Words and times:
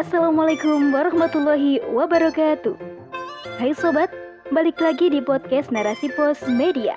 Assalamualaikum 0.00 0.96
warahmatullahi 0.96 1.76
wabarakatuh. 1.92 2.72
Hai 3.60 3.76
sobat, 3.76 4.08
balik 4.48 4.80
lagi 4.80 5.12
di 5.12 5.20
podcast 5.20 5.68
Narasi 5.68 6.08
Pos 6.16 6.40
Media. 6.48 6.96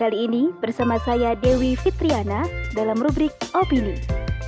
Kali 0.00 0.24
ini 0.24 0.48
bersama 0.56 0.96
saya 1.04 1.36
Dewi 1.36 1.76
Fitriana 1.76 2.48
dalam 2.72 2.96
rubrik 2.96 3.36
Opini 3.52 3.92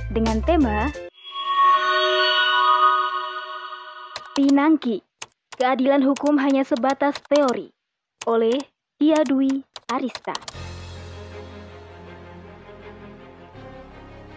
dengan 0.09 0.41
tema 0.41 0.89
Pinangki, 4.33 5.05
keadilan 5.61 6.01
hukum 6.01 6.41
hanya 6.41 6.65
sebatas 6.65 7.21
teori 7.29 7.69
oleh 8.25 8.57
Tia 8.97 9.21
Dwi 9.21 9.61
Arista. 9.93 10.33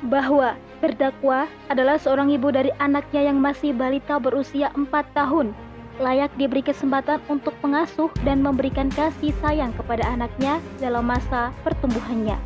Bahwa 0.05 0.61
Terdakwa 0.77 1.49
adalah 1.73 1.97
seorang 1.97 2.29
ibu 2.29 2.53
dari 2.53 2.69
anaknya 2.77 3.33
yang 3.33 3.41
masih 3.41 3.73
balita 3.73 4.21
berusia 4.21 4.69
4 4.77 4.93
tahun, 5.17 5.57
layak 5.97 6.29
diberi 6.37 6.61
kesempatan 6.61 7.17
untuk 7.33 7.57
mengasuh 7.65 8.13
dan 8.29 8.45
memberikan 8.45 8.93
kasih 8.93 9.33
sayang 9.41 9.73
kepada 9.73 10.05
anaknya 10.05 10.61
dalam 10.77 11.09
masa 11.09 11.49
pertumbuhannya. 11.65 12.37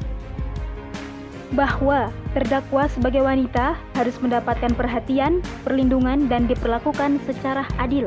Bahwa 1.51 2.15
terdakwa 2.31 2.87
sebagai 2.87 3.27
wanita 3.27 3.75
harus 3.99 4.15
mendapatkan 4.23 4.71
perhatian, 4.79 5.43
perlindungan, 5.67 6.31
dan 6.31 6.47
diperlakukan 6.47 7.19
secara 7.27 7.67
adil. 7.83 8.07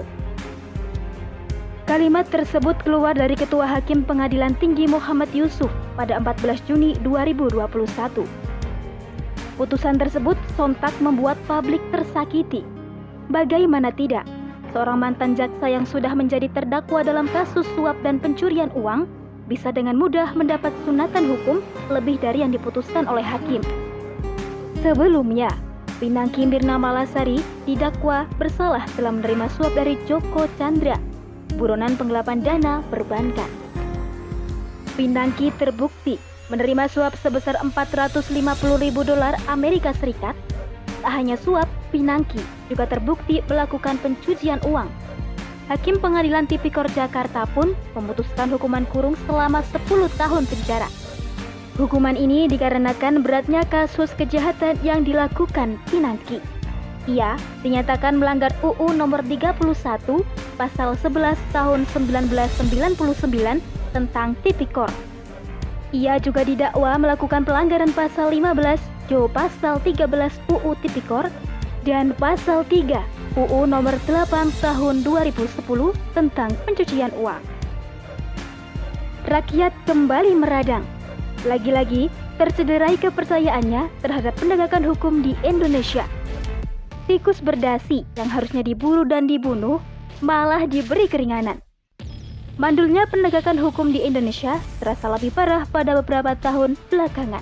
Kalimat 1.84 2.24
tersebut 2.32 2.80
keluar 2.88 3.12
dari 3.12 3.36
Ketua 3.36 3.68
Hakim 3.68 4.08
Pengadilan 4.08 4.56
Tinggi 4.56 4.88
Muhammad 4.88 5.28
Yusuf 5.36 5.68
pada 6.00 6.16
14 6.16 6.64
Juni 6.64 6.96
2021. 7.04 8.24
Putusan 9.54 10.02
tersebut 10.02 10.34
sontak 10.58 10.94
membuat 10.98 11.38
publik 11.46 11.80
tersakiti. 11.94 12.66
Bagaimana 13.30 13.94
tidak, 13.94 14.26
seorang 14.74 14.98
mantan 14.98 15.38
jaksa 15.38 15.70
yang 15.70 15.86
sudah 15.86 16.10
menjadi 16.18 16.50
terdakwa 16.50 17.06
dalam 17.06 17.30
kasus 17.30 17.70
suap 17.78 17.94
dan 18.02 18.18
pencurian 18.18 18.74
uang 18.74 19.06
bisa 19.46 19.70
dengan 19.70 19.94
mudah 19.94 20.34
mendapat 20.34 20.74
sunatan 20.90 21.30
hukum 21.30 21.62
lebih 21.94 22.18
dari 22.18 22.42
yang 22.42 22.50
diputuskan 22.50 23.06
oleh 23.06 23.22
hakim. 23.22 23.62
Sebelumnya, 24.82 25.54
Pinangki 26.02 26.50
Mirna 26.50 26.82
Malasari 26.82 27.40
didakwa 27.70 28.26
bersalah 28.42 28.84
telah 28.98 29.14
menerima 29.14 29.48
suap 29.54 29.78
dari 29.78 30.02
Joko 30.10 30.50
Chandra, 30.58 30.98
buronan 31.56 31.94
penggelapan 31.94 32.42
dana 32.42 32.82
perbankan. 32.90 33.48
Pinangki 34.98 35.54
terbukti 35.62 36.33
menerima 36.54 36.86
suap 36.86 37.18
sebesar 37.18 37.58
450 37.58 38.30
ribu 38.78 39.02
dolar 39.02 39.34
Amerika 39.50 39.90
Serikat. 39.98 40.38
Tak 41.02 41.10
hanya 41.10 41.34
suap, 41.34 41.66
Pinangki 41.90 42.38
juga 42.70 42.86
terbukti 42.86 43.42
melakukan 43.50 43.98
pencucian 43.98 44.62
uang. 44.70 44.86
Hakim 45.68 45.98
Pengadilan 45.98 46.46
Tipikor 46.46 46.86
Jakarta 46.94 47.50
pun 47.58 47.74
memutuskan 47.98 48.54
hukuman 48.54 48.86
kurung 48.94 49.18
selama 49.26 49.66
10 49.74 50.14
tahun 50.14 50.46
penjara. 50.46 50.86
Hukuman 51.82 52.14
ini 52.14 52.46
dikarenakan 52.46 53.26
beratnya 53.26 53.66
kasus 53.66 54.14
kejahatan 54.14 54.78
yang 54.86 55.02
dilakukan 55.02 55.82
Pinangki. 55.90 56.38
Ia 57.10 57.36
dinyatakan 57.66 58.22
melanggar 58.22 58.54
UU 58.62 58.94
nomor 58.94 59.26
31 59.26 59.58
pasal 60.56 60.94
11 61.02 61.36
tahun 61.50 61.90
1999 61.90 63.60
tentang 63.92 64.38
Tipikor 64.46 64.94
ia 65.94 66.18
juga 66.18 66.42
didakwa 66.42 66.98
melakukan 66.98 67.46
pelanggaran 67.46 67.94
pasal 67.94 68.34
15 68.34 68.82
Jo 69.12 69.30
pasal 69.30 69.78
13 69.84 70.10
UU 70.50 70.72
Tipikor 70.82 71.30
dan 71.86 72.18
pasal 72.18 72.66
3 72.66 73.38
UU 73.38 73.60
nomor 73.70 73.94
8 74.10 74.50
tahun 74.58 75.06
2010 75.06 75.62
tentang 76.18 76.50
pencucian 76.66 77.14
uang. 77.20 77.42
Rakyat 79.30 79.74
kembali 79.88 80.34
meradang. 80.36 80.84
Lagi-lagi 81.44 82.08
tercederai 82.40 82.96
kepercayaannya 82.98 83.92
terhadap 84.02 84.34
penegakan 84.40 84.84
hukum 84.88 85.22
di 85.22 85.36
Indonesia. 85.44 86.08
Tikus 87.04 87.44
berdasi 87.44 88.08
yang 88.16 88.32
harusnya 88.32 88.64
diburu 88.64 89.04
dan 89.04 89.28
dibunuh 89.28 89.84
malah 90.24 90.64
diberi 90.64 91.12
keringanan. 91.12 91.60
Mandulnya 92.54 93.10
penegakan 93.10 93.58
hukum 93.58 93.90
di 93.90 94.06
Indonesia 94.06 94.62
terasa 94.78 95.10
lebih 95.10 95.34
parah 95.34 95.66
pada 95.66 95.98
beberapa 95.98 96.38
tahun 96.38 96.78
belakangan. 96.94 97.42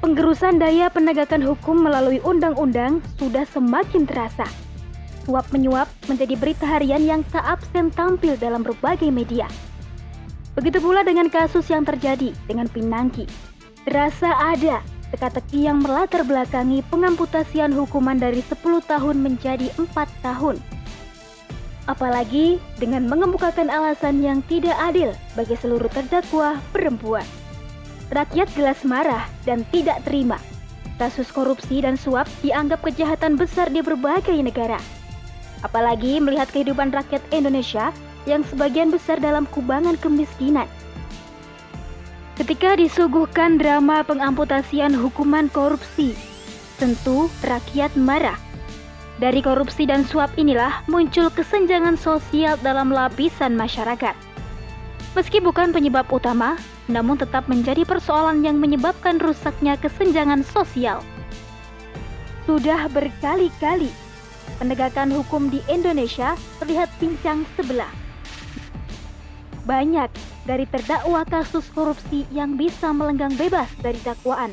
Penggerusan 0.00 0.56
daya 0.56 0.88
penegakan 0.88 1.44
hukum 1.44 1.84
melalui 1.84 2.24
undang-undang 2.24 3.04
sudah 3.20 3.44
semakin 3.44 4.08
terasa. 4.08 4.48
Suap 5.28 5.52
menyuap 5.52 5.92
menjadi 6.08 6.40
berita 6.40 6.64
harian 6.64 7.04
yang 7.04 7.20
tak 7.28 7.44
absen 7.44 7.92
tampil 7.92 8.40
dalam 8.40 8.64
berbagai 8.64 9.12
media. 9.12 9.44
Begitu 10.56 10.80
pula 10.80 11.04
dengan 11.04 11.28
kasus 11.28 11.68
yang 11.68 11.84
terjadi 11.84 12.32
dengan 12.48 12.64
Pinangki. 12.72 13.28
Terasa 13.84 14.32
ada 14.40 14.80
teka-teki 15.12 15.68
yang 15.68 15.84
melatar 15.84 16.24
belakangi 16.24 16.80
pengamputasian 16.88 17.76
hukuman 17.76 18.16
dari 18.16 18.40
10 18.40 18.56
tahun 18.88 19.16
menjadi 19.20 19.68
4 19.76 19.92
tahun 20.24 20.56
apalagi 21.84 22.56
dengan 22.80 23.04
mengemukakan 23.04 23.68
alasan 23.68 24.24
yang 24.24 24.40
tidak 24.48 24.76
adil 24.80 25.12
bagi 25.36 25.56
seluruh 25.60 25.88
terdakwa 25.92 26.56
perempuan. 26.72 27.24
Rakyat 28.12 28.52
jelas 28.56 28.80
marah 28.84 29.24
dan 29.48 29.64
tidak 29.72 30.00
terima. 30.04 30.40
Kasus 30.96 31.28
korupsi 31.34 31.82
dan 31.82 31.98
suap 31.98 32.30
dianggap 32.40 32.80
kejahatan 32.86 33.34
besar 33.34 33.66
di 33.68 33.82
berbagai 33.82 34.36
negara. 34.38 34.78
Apalagi 35.66 36.22
melihat 36.22 36.46
kehidupan 36.52 36.94
rakyat 36.94 37.24
Indonesia 37.34 37.90
yang 38.24 38.46
sebagian 38.46 38.94
besar 38.94 39.18
dalam 39.18 39.44
kubangan 39.50 39.98
kemiskinan. 39.98 40.68
Ketika 42.38 42.78
disuguhkan 42.78 43.58
drama 43.58 44.02
pengamputasian 44.06 44.94
hukuman 44.94 45.46
korupsi, 45.50 46.14
tentu 46.78 47.30
rakyat 47.42 47.94
marah 47.94 48.38
dari 49.22 49.38
korupsi 49.38 49.86
dan 49.86 50.02
suap 50.02 50.34
inilah 50.34 50.82
muncul 50.90 51.30
kesenjangan 51.30 51.94
sosial 51.94 52.58
dalam 52.62 52.90
lapisan 52.90 53.54
masyarakat. 53.54 54.14
Meski 55.14 55.38
bukan 55.38 55.70
penyebab 55.70 56.10
utama, 56.10 56.58
namun 56.90 57.14
tetap 57.14 57.46
menjadi 57.46 57.86
persoalan 57.86 58.42
yang 58.42 58.58
menyebabkan 58.58 59.22
rusaknya 59.22 59.78
kesenjangan 59.78 60.42
sosial. 60.42 60.98
Sudah 62.44 62.90
berkali-kali 62.90 63.88
penegakan 64.58 65.14
hukum 65.14 65.48
di 65.48 65.62
Indonesia 65.70 66.34
terlihat 66.58 66.90
pincang 66.98 67.46
sebelah. 67.54 67.90
Banyak 69.64 70.12
dari 70.44 70.68
terdakwa 70.68 71.24
kasus 71.24 71.64
korupsi 71.72 72.28
yang 72.28 72.60
bisa 72.60 72.92
melenggang 72.92 73.32
bebas 73.38 73.70
dari 73.80 73.96
dakwaan 74.04 74.52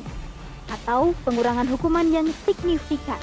atau 0.72 1.12
pengurangan 1.28 1.68
hukuman 1.68 2.08
yang 2.08 2.30
signifikan. 2.48 3.20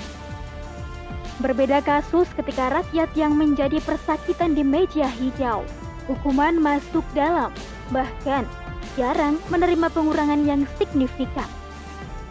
Berbeda 1.40 1.80
kasus 1.80 2.28
ketika 2.36 2.68
rakyat 2.68 3.16
yang 3.16 3.32
menjadi 3.32 3.80
persakitan 3.80 4.60
di 4.60 4.64
meja 4.68 5.08
hijau. 5.08 5.64
Hukuman 6.12 6.60
masuk 6.60 7.06
dalam, 7.16 7.56
bahkan 7.96 8.44
jarang 9.00 9.40
menerima 9.48 9.88
pengurangan 9.88 10.44
yang 10.44 10.68
signifikan. 10.76 11.48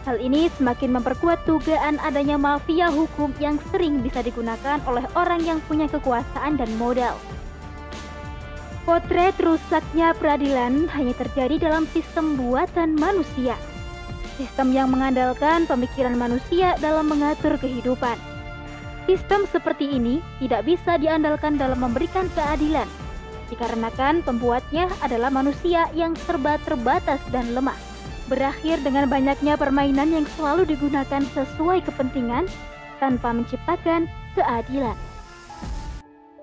Hal 0.05 0.21
ini 0.21 0.53
semakin 0.61 1.01
memperkuat 1.01 1.41
dugaan 1.49 1.97
adanya 2.05 2.37
mafia 2.37 2.93
hukum 2.93 3.33
yang 3.41 3.57
sering 3.73 4.05
bisa 4.05 4.21
digunakan 4.21 4.77
oleh 4.85 5.03
orang 5.17 5.41
yang 5.41 5.57
punya 5.65 5.89
kekuasaan 5.89 6.61
dan 6.61 6.69
modal. 6.77 7.17
Potret 8.85 9.33
rusaknya 9.41 10.13
peradilan 10.13 10.85
hanya 10.93 11.13
terjadi 11.17 11.57
dalam 11.57 11.89
sistem 11.89 12.37
buatan 12.37 12.93
manusia. 12.93 13.57
Sistem 14.37 14.69
yang 14.69 14.93
mengandalkan 14.93 15.65
pemikiran 15.65 16.13
manusia 16.13 16.77
dalam 16.77 17.09
mengatur 17.09 17.57
kehidupan 17.57 18.28
Sistem 19.09 19.49
seperti 19.49 19.89
ini 19.89 20.21
tidak 20.37 20.69
bisa 20.69 21.01
diandalkan 21.01 21.57
dalam 21.57 21.81
memberikan 21.81 22.29
keadilan, 22.37 22.85
dikarenakan 23.49 24.21
pembuatnya 24.21 24.85
adalah 25.01 25.33
manusia 25.33 25.89
yang 25.97 26.13
serba 26.13 26.61
terbatas 26.61 27.17
dan 27.33 27.49
lemah. 27.57 27.73
Berakhir 28.29 28.77
dengan 28.85 29.09
banyaknya 29.09 29.57
permainan 29.57 30.13
yang 30.13 30.29
selalu 30.37 30.69
digunakan 30.69 31.25
sesuai 31.33 31.89
kepentingan 31.89 32.45
tanpa 33.01 33.33
menciptakan 33.33 34.05
keadilan. 34.37 34.93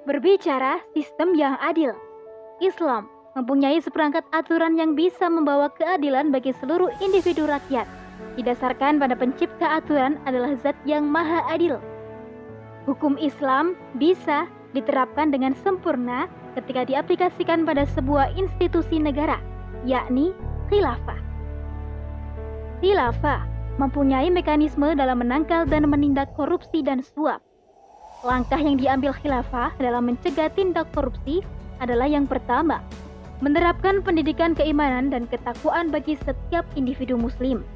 Berbicara 0.03 0.83
sistem 0.91 1.39
yang 1.39 1.55
adil, 1.63 1.95
Islam 2.59 3.07
mempunyai 3.39 3.79
seperangkat 3.79 4.27
aturan 4.35 4.75
yang 4.75 4.99
bisa 4.99 5.31
membawa 5.31 5.71
keadilan 5.71 6.35
bagi 6.35 6.51
seluruh 6.59 6.91
individu 6.99 7.47
rakyat. 7.47 7.87
Didasarkan 8.35 8.99
pada 8.99 9.15
pencipta 9.15 9.79
aturan 9.79 10.19
adalah 10.27 10.59
zat 10.59 10.75
yang 10.83 11.07
maha 11.07 11.47
adil, 11.47 11.79
Hukum 12.87 13.19
Islam 13.19 13.75
bisa 13.99 14.47
diterapkan 14.71 15.35
dengan 15.35 15.59
sempurna 15.59 16.31
ketika 16.55 16.87
diaplikasikan 16.87 17.67
pada 17.67 17.83
sebuah 17.99 18.39
institusi 18.39 19.03
negara, 19.03 19.43
yakni 19.83 20.31
khilafah. 20.71 21.19
Khilafah 22.79 23.43
mempunyai 23.83 24.31
mekanisme 24.31 24.95
dalam 24.95 25.19
menangkal 25.19 25.67
dan 25.67 25.91
menindak 25.91 26.31
korupsi 26.39 26.81
dan 26.81 27.03
suap. 27.03 27.43
Langkah 28.25 28.57
yang 28.57 28.81
diambil 28.81 29.13
khilafah 29.13 29.75
dalam 29.83 30.09
mencegah 30.09 30.49
tindak 30.55 30.89
korupsi 30.95 31.45
adalah 31.83 32.09
yang 32.09 32.25
pertama, 32.25 32.81
menerapkan 33.45 34.01
pendidikan 34.01 34.57
keimanan 34.57 35.13
dan 35.13 35.29
ketakwaan 35.29 35.93
bagi 35.93 36.17
setiap 36.25 36.65
individu 36.79 37.21
muslim. 37.21 37.67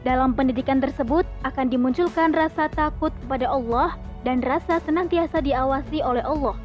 Dalam 0.00 0.32
pendidikan 0.32 0.80
tersebut 0.80 1.28
akan 1.44 1.68
dimunculkan 1.68 2.32
rasa 2.32 2.72
takut 2.72 3.12
kepada 3.24 3.52
Allah 3.52 4.00
dan 4.24 4.40
rasa 4.40 4.80
senantiasa 4.80 5.44
diawasi 5.44 6.00
oleh 6.00 6.24
Allah, 6.24 6.56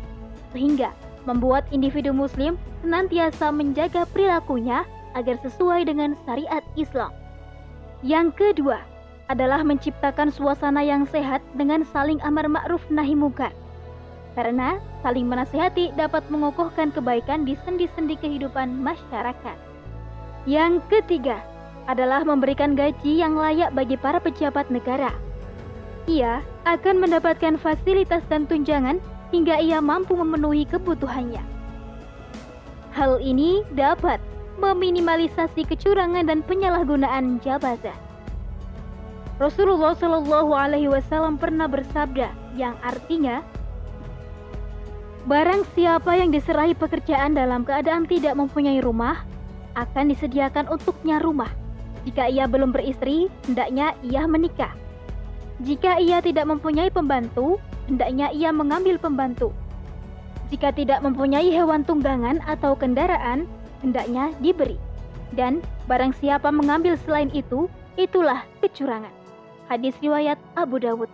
sehingga 0.55 0.95
membuat 1.27 1.67
individu 1.75 2.15
muslim 2.15 2.55
senantiasa 2.79 3.51
menjaga 3.51 4.07
perilakunya 4.15 4.87
agar 5.19 5.35
sesuai 5.43 5.87
dengan 5.87 6.15
syariat 6.23 6.63
Islam. 6.79 7.11
Yang 8.05 8.27
kedua 8.39 8.79
adalah 9.27 9.65
menciptakan 9.65 10.29
suasana 10.29 10.85
yang 10.85 11.03
sehat 11.09 11.41
dengan 11.57 11.81
saling 11.89 12.21
amar 12.21 12.45
ma'ruf 12.45 12.83
nahi 12.93 13.17
munkar. 13.17 13.51
Karena 14.35 14.77
saling 15.01 15.25
menasihati 15.25 15.95
dapat 15.95 16.23
mengokohkan 16.27 16.91
kebaikan 16.91 17.47
di 17.47 17.55
sendi-sendi 17.63 18.19
kehidupan 18.19 18.83
masyarakat. 18.83 19.57
Yang 20.45 20.83
ketiga 20.91 21.41
adalah 21.85 22.25
memberikan 22.25 22.73
gaji 22.73 23.21
yang 23.21 23.37
layak 23.37 23.73
bagi 23.73 23.97
para 23.97 24.17
pejabat 24.17 24.69
negara. 24.73 25.13
Ia 26.05 26.41
akan 26.65 27.01
mendapatkan 27.01 27.57
fasilitas 27.57 28.21
dan 28.29 28.45
tunjangan 28.45 29.01
hingga 29.33 29.57
ia 29.57 29.81
mampu 29.81 30.13
memenuhi 30.13 30.65
kebutuhannya. 30.69 31.41
Hal 32.93 33.19
ini 33.19 33.65
dapat 33.73 34.21
meminimalisasi 34.61 35.67
kecurangan 35.67 36.29
dan 36.29 36.39
penyalahgunaan 36.45 37.41
jabatan. 37.43 37.97
Rasulullah 39.35 39.91
Shallallahu 39.99 40.55
Alaihi 40.55 40.87
Wasallam 40.87 41.35
pernah 41.35 41.67
bersabda 41.67 42.31
yang 42.55 42.79
artinya 42.79 43.43
Barang 45.25 45.65
siapa 45.73 46.13
yang 46.21 46.29
diserahi 46.29 46.77
pekerjaan 46.77 47.33
dalam 47.33 47.65
keadaan 47.65 48.05
tidak 48.05 48.37
mempunyai 48.37 48.77
rumah, 48.77 49.25
akan 49.73 50.13
disediakan 50.13 50.69
untuknya 50.69 51.17
rumah. 51.17 51.49
Jika 52.05 52.29
ia 52.29 52.45
belum 52.45 52.69
beristri, 52.69 53.27
hendaknya 53.49 53.97
ia 54.05 54.29
menikah. 54.29 54.71
Jika 55.65 55.97
ia 55.97 56.21
tidak 56.21 56.45
mempunyai 56.45 56.93
pembantu, 56.93 57.57
hendaknya 57.89 58.29
ia 58.29 58.53
mengambil 58.53 59.01
pembantu. 59.01 59.49
Jika 60.53 60.69
tidak 60.69 61.01
mempunyai 61.01 61.49
hewan 61.49 61.81
tunggangan 61.81 62.37
atau 62.45 62.77
kendaraan, 62.77 63.49
hendaknya 63.81 64.29
diberi. 64.37 64.77
Dan 65.33 65.65
barang 65.89 66.13
siapa 66.21 66.53
mengambil 66.53 66.93
selain 67.01 67.33
itu, 67.33 67.65
itulah 67.97 68.45
kecurangan. 68.61 69.11
Hadis 69.65 69.97
riwayat 69.97 70.37
Abu 70.53 70.77
Dawud. 70.77 71.09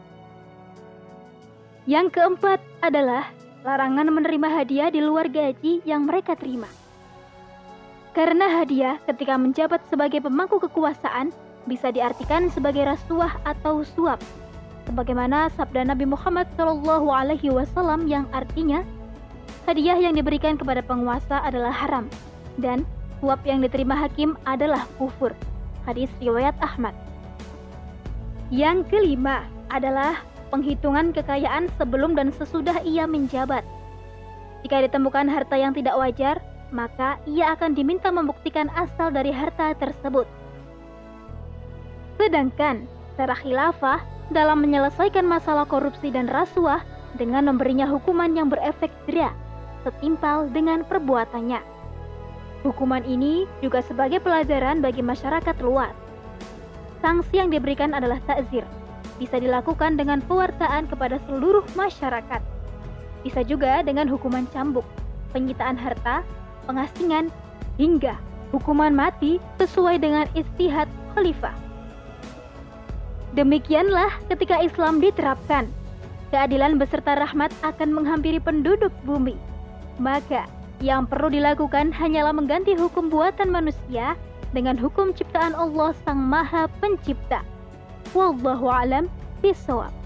Yang 1.87 2.19
keempat 2.19 2.59
adalah 2.83 3.31
larangan 3.63 4.11
menerima 4.11 4.47
hadiah 4.51 4.89
di 4.91 4.99
luar 4.99 5.31
gaji 5.31 5.79
yang 5.87 6.03
mereka 6.03 6.35
terima. 6.35 6.67
Karena 8.11 8.59
hadiah 8.59 8.99
ketika 9.07 9.39
menjabat 9.39 9.79
sebagai 9.87 10.19
pemangku 10.19 10.59
kekuasaan 10.59 11.31
bisa 11.63 11.95
diartikan 11.95 12.51
sebagai 12.51 12.83
rasuah 12.83 13.39
atau 13.47 13.87
suap. 13.87 14.19
Sebagaimana 14.89 15.47
sabda 15.55 15.87
Nabi 15.87 16.03
Muhammad 16.09 16.49
Shallallahu 16.59 17.07
Alaihi 17.07 17.53
Wasallam 17.53 18.11
yang 18.11 18.27
artinya 18.35 18.83
hadiah 19.63 19.95
yang 19.95 20.17
diberikan 20.17 20.59
kepada 20.59 20.83
penguasa 20.83 21.39
adalah 21.39 21.71
haram 21.71 22.11
dan 22.59 22.83
suap 23.23 23.39
yang 23.47 23.63
diterima 23.63 23.95
hakim 23.95 24.35
adalah 24.43 24.83
kufur. 24.99 25.31
Hadis 25.87 26.11
riwayat 26.19 26.57
Ahmad. 26.59 26.91
Yang 28.51 28.91
kelima 28.91 29.47
adalah 29.71 30.19
penghitungan 30.51 31.15
kekayaan 31.15 31.71
sebelum 31.79 32.11
dan 32.19 32.35
sesudah 32.35 32.83
ia 32.83 33.07
menjabat. 33.07 33.63
Jika 34.67 34.83
ditemukan 34.83 35.31
harta 35.31 35.55
yang 35.55 35.71
tidak 35.71 35.95
wajar, 35.95 36.43
maka 36.71 37.19
ia 37.27 37.51
akan 37.53 37.75
diminta 37.75 38.09
membuktikan 38.09 38.71
asal 38.79 39.11
dari 39.11 39.29
harta 39.29 39.75
tersebut. 39.75 40.25
Sedangkan 42.15 42.87
cara 43.19 43.35
khilafah 43.35 43.99
dalam 44.31 44.63
menyelesaikan 44.63 45.27
masalah 45.27 45.67
korupsi 45.67 46.09
dan 46.09 46.31
rasuah 46.31 46.79
dengan 47.19 47.51
memberinya 47.51 47.83
hukuman 47.85 48.31
yang 48.31 48.47
berefek 48.47 48.89
jerak 49.05 49.35
setimpal 49.83 50.47
dengan 50.47 50.87
perbuatannya. 50.87 51.59
Hukuman 52.61 53.01
ini 53.03 53.49
juga 53.59 53.81
sebagai 53.81 54.21
pelajaran 54.21 54.79
bagi 54.79 55.01
masyarakat 55.01 55.57
luas. 55.65 55.91
Sanksi 57.01 57.41
yang 57.41 57.49
diberikan 57.49 57.97
adalah 57.97 58.21
takzir, 58.29 58.61
bisa 59.17 59.41
dilakukan 59.41 59.97
dengan 59.97 60.21
pewartaan 60.21 60.85
kepada 60.85 61.17
seluruh 61.25 61.65
masyarakat. 61.73 62.41
Bisa 63.25 63.41
juga 63.41 63.81
dengan 63.81 64.05
hukuman 64.05 64.45
cambuk, 64.53 64.85
penyitaan 65.33 65.73
harta, 65.73 66.21
pengasingan, 66.65 67.33
hingga 67.79 68.17
hukuman 68.51 68.91
mati 68.91 69.39
sesuai 69.57 70.03
dengan 70.03 70.27
istihad 70.35 70.87
khalifah. 71.15 71.55
Demikianlah 73.31 74.11
ketika 74.27 74.59
Islam 74.59 74.99
diterapkan, 74.99 75.71
keadilan 76.35 76.75
beserta 76.75 77.15
rahmat 77.15 77.55
akan 77.63 77.95
menghampiri 77.95 78.43
penduduk 78.43 78.91
bumi. 79.07 79.39
Maka, 79.99 80.43
yang 80.83 81.07
perlu 81.07 81.31
dilakukan 81.31 81.95
hanyalah 81.95 82.35
mengganti 82.35 82.75
hukum 82.75 83.07
buatan 83.07 83.53
manusia 83.53 84.19
dengan 84.51 84.75
hukum 84.75 85.15
ciptaan 85.15 85.55
Allah 85.55 85.95
Sang 86.03 86.19
Maha 86.19 86.67
Pencipta. 86.83 87.45
Wallahu 88.11 88.67
alam 88.67 89.07
bisawab. 89.39 90.00